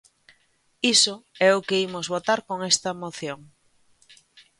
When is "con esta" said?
2.47-2.89